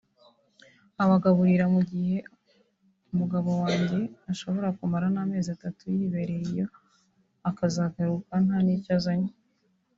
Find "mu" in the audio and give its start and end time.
1.73-1.81